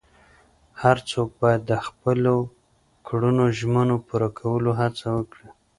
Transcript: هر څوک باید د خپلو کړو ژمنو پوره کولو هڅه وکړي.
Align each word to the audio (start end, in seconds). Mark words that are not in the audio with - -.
هر 0.81 0.97
څوک 1.09 1.29
باید 1.41 1.61
د 1.65 1.73
خپلو 1.87 2.35
کړو 3.07 3.29
ژمنو 3.59 3.95
پوره 4.07 4.29
کولو 4.39 4.71
هڅه 4.81 5.05
وکړي. 5.17 5.47